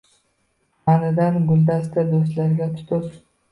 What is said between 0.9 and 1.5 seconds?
Ma’nidan